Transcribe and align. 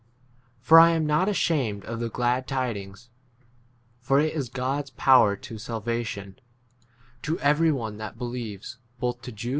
16 0.61 0.61
For 0.61 0.79
I 0.79 0.89
am 0.93 1.05
not 1.05 1.29
ashamed 1.29 1.85
of 1.85 1.99
the 1.99 2.09
glad 2.09 2.47
tidings: 2.47 3.01
s 3.01 3.09
for 3.99 4.19
it 4.19 4.33
is 4.33 4.49
God's 4.49 4.89
power 4.89 5.35
to 5.35 5.59
salvation, 5.59 6.39
to 7.21 7.37
every 7.39 7.71
one 7.71 7.97
that 7.97 8.15
*' 8.15 8.15
A 8.15 8.17
called 8.17 8.35
apostle,' 8.37 9.19
and 9.27 9.39
ver. 9.39 9.49